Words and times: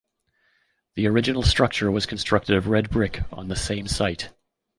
The 0.95 1.05
original 1.05 1.43
structure 1.43 1.91
was 1.91 2.07
constructed 2.07 2.55
of 2.55 2.65
red 2.65 2.89
brick 2.89 3.21
on 3.31 3.49
the 3.49 3.55
same 3.55 3.87
site. 3.87 4.29